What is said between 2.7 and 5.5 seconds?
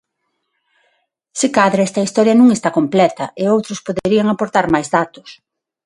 completa, e outros poderían aportar máis datos.